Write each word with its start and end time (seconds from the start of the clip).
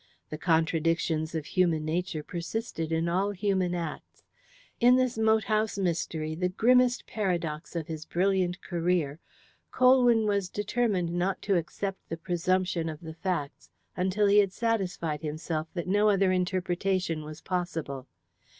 The 0.31 0.37
contradictions 0.39 1.35
of 1.35 1.45
human 1.45 1.85
nature 1.85 2.23
persisted 2.23 2.91
in 2.91 3.07
all 3.07 3.29
human 3.29 3.75
acts. 3.75 4.23
In 4.79 4.95
this 4.95 5.15
moat 5.15 5.43
house 5.43 5.77
mystery, 5.77 6.33
the 6.33 6.49
grimmest 6.49 7.05
paradox 7.05 7.75
of 7.75 7.85
his 7.85 8.05
brilliant 8.07 8.61
career, 8.63 9.19
Colwyn 9.71 10.25
was 10.25 10.49
determined 10.49 11.11
not 11.11 11.39
to 11.43 11.55
accept 11.55 11.99
the 12.09 12.17
presumption 12.17 12.89
of 12.89 13.01
the 13.01 13.13
facts 13.13 13.69
until 13.95 14.25
he 14.25 14.39
had 14.39 14.53
satisfied 14.53 15.21
himself 15.21 15.67
that 15.75 15.87
no 15.87 16.09
other 16.09 16.31
interpretation 16.31 17.23
was 17.23 17.39
possible. 17.39 18.07